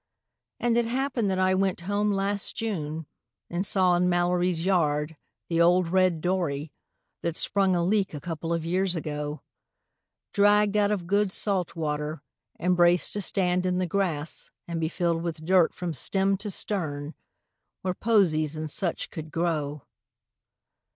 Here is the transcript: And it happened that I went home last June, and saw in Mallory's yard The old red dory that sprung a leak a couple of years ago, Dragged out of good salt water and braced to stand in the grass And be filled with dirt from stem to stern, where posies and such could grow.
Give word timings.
And 0.59 0.75
it 0.79 0.85
happened 0.87 1.29
that 1.29 1.37
I 1.37 1.53
went 1.53 1.81
home 1.81 2.11
last 2.11 2.55
June, 2.55 3.05
and 3.51 3.63
saw 3.63 3.95
in 3.95 4.09
Mallory's 4.09 4.65
yard 4.65 5.15
The 5.47 5.61
old 5.61 5.89
red 5.89 6.21
dory 6.21 6.71
that 7.21 7.35
sprung 7.35 7.75
a 7.75 7.83
leak 7.83 8.11
a 8.15 8.19
couple 8.19 8.51
of 8.51 8.65
years 8.65 8.95
ago, 8.95 9.43
Dragged 10.33 10.75
out 10.75 10.89
of 10.89 11.05
good 11.05 11.31
salt 11.31 11.75
water 11.75 12.23
and 12.57 12.75
braced 12.75 13.13
to 13.13 13.21
stand 13.21 13.63
in 13.63 13.77
the 13.77 13.85
grass 13.85 14.49
And 14.67 14.79
be 14.79 14.89
filled 14.89 15.21
with 15.21 15.45
dirt 15.45 15.71
from 15.71 15.93
stem 15.93 16.35
to 16.37 16.49
stern, 16.49 17.13
where 17.83 17.93
posies 17.93 18.57
and 18.57 18.71
such 18.71 19.11
could 19.11 19.29
grow. 19.29 19.83